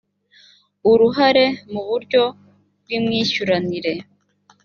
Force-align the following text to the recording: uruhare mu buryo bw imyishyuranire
uruhare 0.91 1.45
mu 1.71 1.81
buryo 1.89 2.23
bw 2.81 2.87
imyishyuranire 2.97 3.93